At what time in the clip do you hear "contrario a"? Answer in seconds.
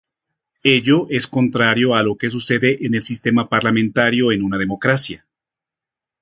1.27-2.01